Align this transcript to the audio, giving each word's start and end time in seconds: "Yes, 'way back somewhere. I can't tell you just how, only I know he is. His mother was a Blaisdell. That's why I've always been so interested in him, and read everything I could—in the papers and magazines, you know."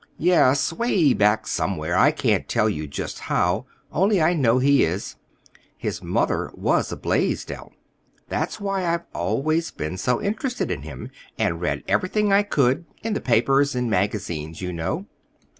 "Yes, 0.17 0.73
'way 0.73 1.13
back 1.13 1.45
somewhere. 1.45 1.95
I 1.95 2.09
can't 2.09 2.49
tell 2.49 2.67
you 2.67 2.87
just 2.87 3.19
how, 3.19 3.67
only 3.91 4.19
I 4.19 4.33
know 4.33 4.57
he 4.57 4.83
is. 4.83 5.15
His 5.77 6.01
mother 6.01 6.49
was 6.55 6.91
a 6.91 6.97
Blaisdell. 6.97 7.71
That's 8.27 8.59
why 8.59 8.83
I've 8.83 9.05
always 9.13 9.69
been 9.69 9.97
so 9.99 10.19
interested 10.19 10.71
in 10.71 10.81
him, 10.81 11.11
and 11.37 11.61
read 11.61 11.83
everything 11.87 12.33
I 12.33 12.41
could—in 12.41 13.13
the 13.13 13.21
papers 13.21 13.75
and 13.75 13.91
magazines, 13.91 14.59
you 14.59 14.73
know." 14.73 15.05